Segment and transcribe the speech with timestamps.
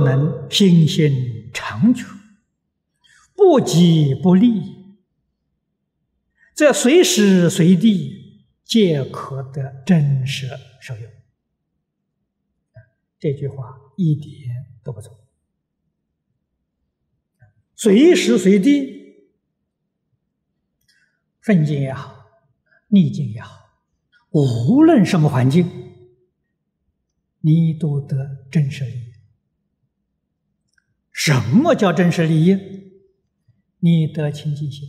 [0.00, 2.04] 能心心长久，
[3.34, 4.96] 不急不利，
[6.54, 10.48] 这随时随地皆可得真实
[10.80, 11.10] 受用。
[13.18, 15.18] 这句话一点都不错。
[17.74, 19.14] 随时随地，
[21.40, 22.26] 顺境也好，
[22.88, 23.50] 逆境也好，
[24.30, 25.68] 无论什么环境，
[27.40, 29.09] 你都得真实利益。
[31.20, 32.56] 什么叫真实利益？
[33.80, 34.88] 你得清净心，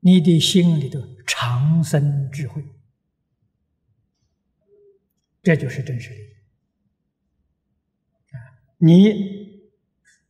[0.00, 2.62] 你的心里头长生智慧。
[5.42, 6.34] 这就是真实利益
[8.36, 8.60] 啊！
[8.76, 9.62] 你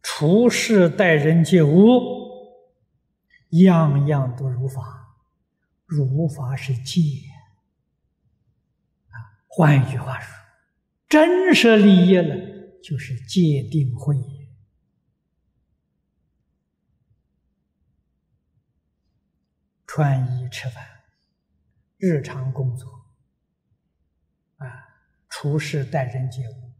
[0.00, 2.00] 处事待人接物，
[3.64, 5.16] 样样都如法，
[5.84, 7.00] 如法是戒
[9.08, 9.42] 啊。
[9.48, 10.32] 换一句话说，
[11.08, 12.41] 真实利益了，
[12.82, 14.16] 就是戒定慧。
[19.86, 20.82] 穿衣吃饭，
[21.98, 22.88] 日常工作
[24.56, 24.66] 啊。
[25.28, 26.72] 处事待人接物，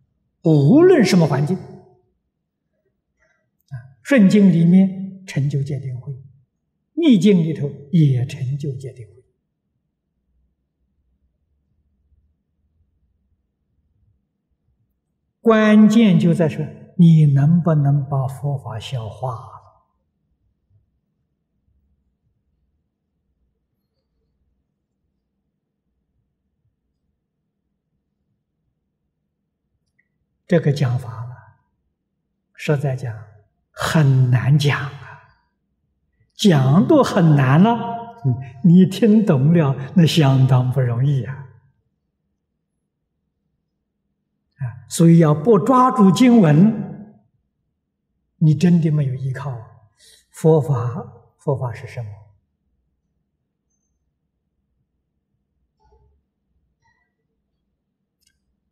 [0.51, 6.15] 无论什么环境，啊，顺境里面成就戒定慧，
[6.95, 9.22] 逆境里头也成就戒定慧。
[15.43, 16.65] 关键就在说，
[16.97, 19.53] 你能不能把佛法消化了？
[30.47, 31.31] 这个讲法了，
[32.55, 33.13] 实在讲
[33.73, 35.25] 很难讲啊，
[36.35, 38.23] 讲都很难了，
[38.63, 41.42] 你听懂了，那相当不容易，啊，
[44.93, 47.17] 所以要不抓住经文，
[48.37, 49.51] 你真的没有依靠。
[50.29, 52.11] 佛法，佛法是什么？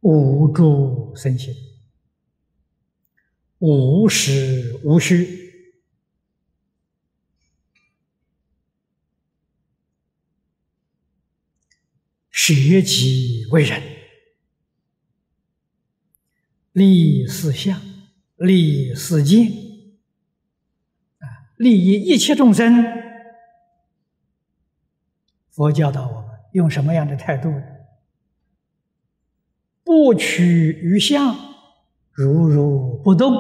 [0.01, 1.55] 无住身心。
[3.61, 5.27] 无实无虚，
[12.31, 14.00] 舍己为人，
[16.81, 17.79] 利四相，
[18.37, 19.99] 利四境，
[21.19, 22.83] 啊，利益一切众生。
[25.51, 27.53] 佛教导我们用什么样的态度？
[29.85, 31.37] 不取于相。
[32.13, 33.31] 如如不动，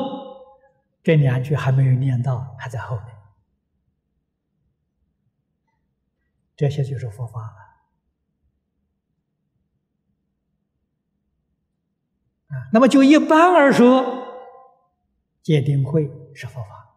[1.03, 3.07] 这两句还没有念到，还在后面。
[6.55, 7.70] 这些就是佛法了
[12.51, 12.69] 啊。
[12.73, 14.27] 那么就一般而说，
[15.43, 16.97] 戒定慧是佛法，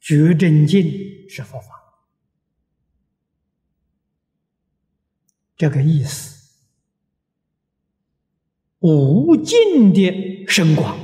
[0.00, 0.84] 觉真境
[1.28, 1.82] 是佛法，
[5.56, 6.30] 这个意思。
[8.80, 10.98] 无尽的深广，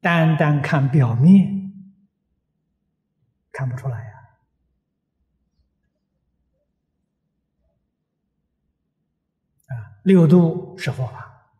[0.00, 1.72] 单单看表面
[3.50, 4.12] 看不出来呀！
[9.66, 11.50] 啊，六度是佛法，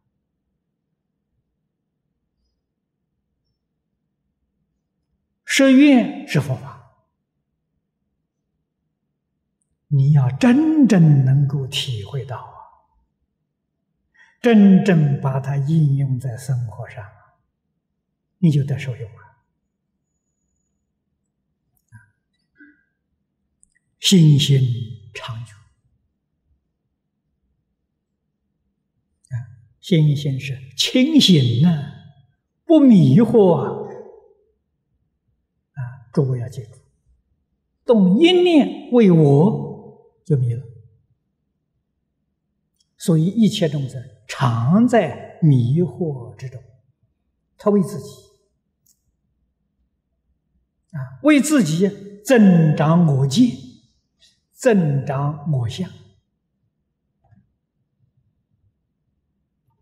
[5.45, 6.93] 十愿是佛法，
[9.89, 12.53] 你要真正能够体会到啊。
[14.41, 17.05] 真正把它应用在生活上，
[18.39, 19.23] 你就得受用了。
[23.99, 24.61] 心心
[25.13, 25.53] 长久
[29.87, 31.93] 心心是清醒啊，
[32.65, 33.71] 不迷惑啊。
[35.75, 35.81] 啊，
[36.13, 36.71] 诸位要记住，
[37.85, 40.63] 动一念为我，就迷了。
[42.99, 44.03] 所以一切众生。
[44.27, 46.61] 常在迷惑之中，
[47.57, 48.11] 他为自己
[50.91, 51.89] 啊，为自己
[52.25, 53.53] 增长我见，
[54.53, 55.89] 增长我相，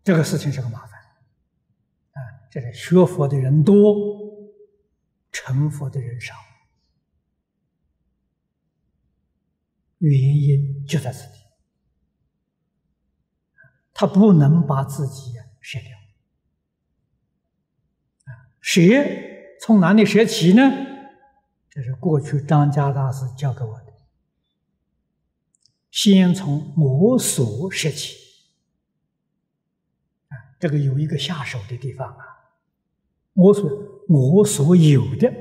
[0.05, 0.99] 这个事情是个麻烦
[2.11, 2.21] 啊。
[2.51, 3.95] 这是学佛的人多，
[5.31, 6.35] 成佛的人少，
[9.97, 11.39] 原因就在此地。
[13.95, 15.97] 他不能把自己舍掉
[18.25, 18.53] 啊！
[18.61, 18.81] 舍
[19.59, 20.61] 从哪里舍起呢？
[21.69, 23.93] 这是过去张家大师教给我的：
[25.89, 28.24] 先从我所舍起
[30.59, 32.25] 这个有一个下手的地方啊。
[33.33, 33.69] 我所
[34.07, 35.33] 我所有的，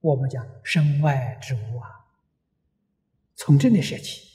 [0.00, 2.10] 我们讲身外之物啊，
[3.36, 4.28] 从这里说起。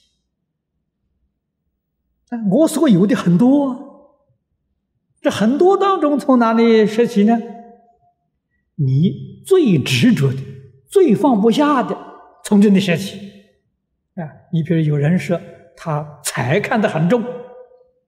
[2.51, 4.21] 我所有的很多，
[5.21, 7.37] 这很多当中从哪里说起呢？
[8.75, 10.39] 你最执着的、
[10.89, 11.97] 最放不下的，
[12.43, 13.19] 从这里说起。
[14.15, 15.39] 啊，你比如有人说
[15.77, 17.23] 他财看得很重，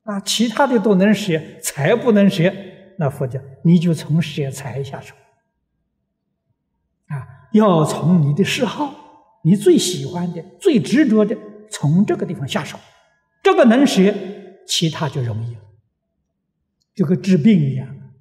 [0.07, 2.53] 啊，其他的都能舍，财不能舍，
[2.97, 5.13] 那佛教你就从舍财下手。
[7.07, 8.95] 啊，要从你的嗜好、
[9.43, 11.37] 你最喜欢的、最执着的，
[11.69, 12.79] 从这个地方下手。
[13.43, 14.13] 这个能舍，
[14.65, 15.61] 其他就容易了，
[16.95, 18.13] 就跟治病一样，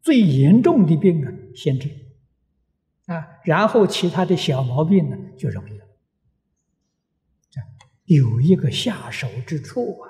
[0.00, 1.90] 最严重的病啊，先治，
[3.04, 5.84] 啊，然后其他的小毛病呢，就容易了。
[8.06, 10.08] 有一个下手之处啊，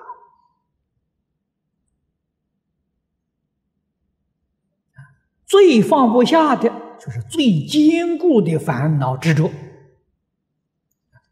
[5.57, 6.69] 最放不下的
[6.99, 9.51] 就是最坚固的烦恼执着，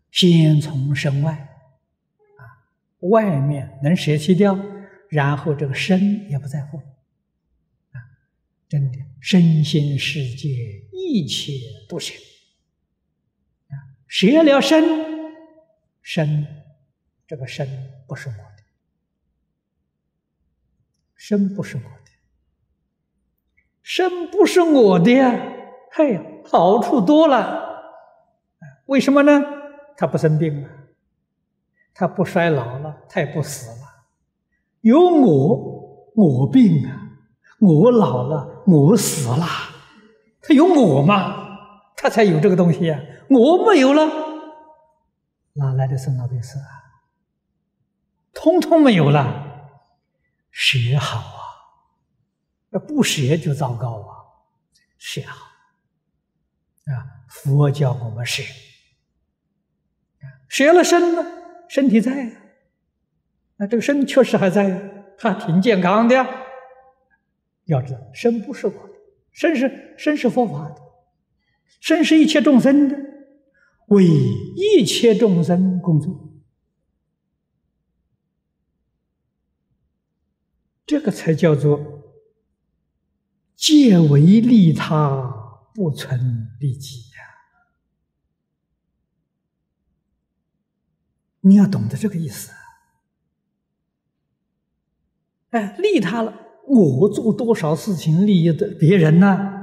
[0.10, 1.34] 先从身外。
[2.38, 2.42] 啊
[3.10, 4.60] 外面能舍弃掉，
[5.10, 6.78] 然后这个身也不在乎，
[7.92, 8.02] 啊，
[8.68, 10.48] 真的身心世界
[10.92, 11.54] 一切
[11.88, 12.16] 都舍，
[13.68, 13.78] 啊，
[14.08, 14.84] 舍了身，
[16.02, 16.48] 身
[17.28, 17.68] 这个身
[18.08, 18.64] 不是我的，
[21.16, 22.05] 身不是我的，
[23.96, 25.34] 身不是我的呀，
[25.94, 26.20] 嘿，
[26.52, 27.82] 好处多了，
[28.88, 29.42] 为什么呢？
[29.96, 30.70] 他不生病了。
[31.94, 33.88] 他不衰老了，他也不死了。
[34.82, 36.92] 有我，我病啊，
[37.62, 39.46] 我老了，我死了。
[40.42, 43.00] 他有我嘛，他才有这个东西呀。
[43.30, 44.06] 我没有了，
[45.54, 46.68] 哪来的生老病死啊？
[48.34, 49.72] 通通没有了，
[50.52, 51.35] 学好！
[52.80, 54.12] 不舍就糟糕啊！
[54.98, 55.46] 舍好
[56.86, 57.26] 啊！
[57.30, 58.44] 佛教我们舍，
[60.48, 61.24] 舍了身呢。
[61.68, 62.32] 身体在，
[63.58, 66.16] 那这个身确实还在，还挺健康的。
[67.66, 68.94] 要知道，身不是我的，
[69.32, 70.76] 身是身是佛法的，
[71.82, 72.96] 身是一切众生的，
[73.88, 76.32] 为一切众生工作，
[80.86, 81.95] 这个才叫做
[83.56, 87.16] 皆为利他，不存利己呀。
[91.42, 92.52] 你要懂得这个意思，
[95.52, 96.34] 哎，利他了，
[96.68, 99.54] 我做多少事情利益的别人呢？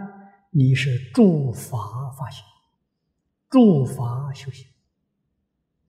[0.50, 2.44] 你是助法发心，
[3.48, 4.66] 助法修行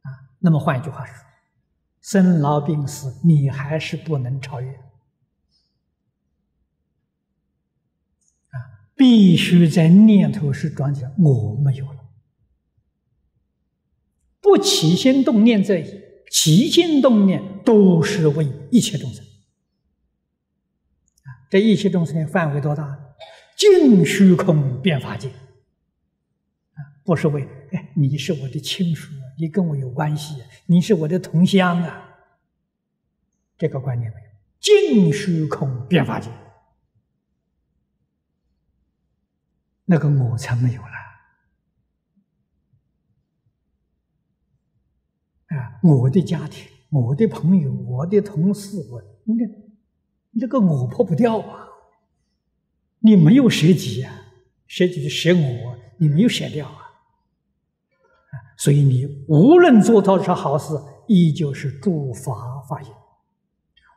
[0.02, 0.10] 啊。
[0.40, 1.16] 那么换一句话说，
[2.02, 4.72] 生老病死，你还是不能超越
[9.04, 12.00] 必须在念头是转起来，我没有了。
[14.40, 16.02] 不起心动念这一，
[16.32, 19.26] 起心动念都是为一切众生。
[21.50, 22.98] 这一切众生范围多大？
[23.58, 25.27] 尽虚空变法界。
[25.27, 30.36] 啊，不是为哎，你是我的亲属，你跟我有关系，
[30.68, 32.10] 你是我的同乡啊。
[33.58, 34.27] 这个观念没有，
[34.62, 36.30] 尽虚空变法界，
[39.86, 40.88] 那个我才没有了。
[45.48, 49.48] 啊，我的家庭，我的朋友，我的同事，我你看，
[50.32, 51.68] 你这个我破不掉啊！
[53.00, 54.12] 你没有舍己呀，
[54.66, 56.80] 舍己就舍我，你没有舍掉啊！
[58.58, 60.74] 所以你无论做多少好事，
[61.08, 62.90] 依旧是诸法法业；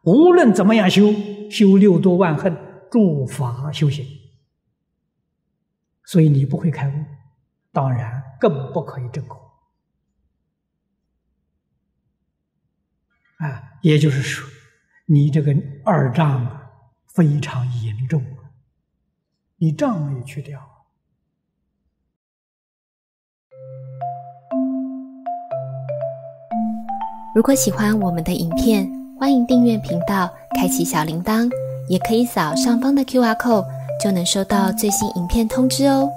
[0.02, 1.12] 无论怎么样修，
[1.48, 2.54] 修六多万恨，
[2.90, 4.04] 诸法修行。
[6.06, 7.04] 所以你不会开悟，
[7.72, 9.36] 当然更不可以证果。
[13.38, 14.48] 啊，也就是说，
[15.06, 16.70] 你这个二障啊
[17.08, 18.54] 非常严重啊，
[19.56, 20.66] 你障没去掉。
[27.34, 31.50] 如果喜欢我们的影片，欢迎订阅频道，开启小铃铛，
[31.90, 33.66] 也可以扫上方的 Q R code，
[33.98, 36.10] 就能收到最新影片通知哦。